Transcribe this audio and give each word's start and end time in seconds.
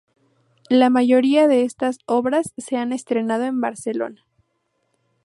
La 0.71 0.89
mayoría 0.89 1.47
de 1.47 1.61
estas 1.63 1.99
obras 2.07 2.53
se 2.57 2.75
han 2.75 2.91
estrenado 2.91 3.43
en 3.43 3.61
Barcelona. 3.61 4.25